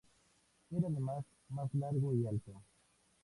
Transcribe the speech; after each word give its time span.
Era 0.71 0.87
además 0.87 1.23
más 1.49 1.71
largo 1.75 2.15
y 2.15 2.25
alto. 2.25 2.63